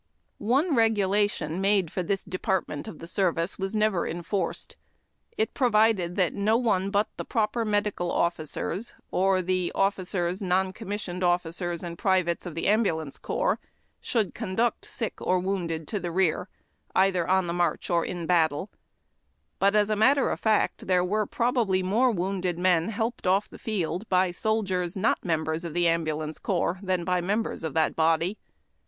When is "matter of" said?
20.01-20.39